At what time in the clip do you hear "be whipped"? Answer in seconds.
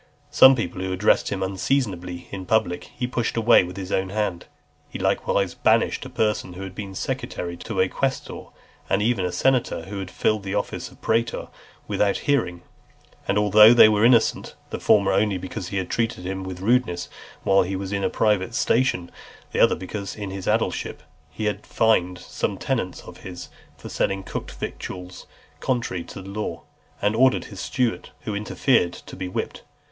29.15-29.61